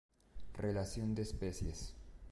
[0.57, 1.93] Relación de especies.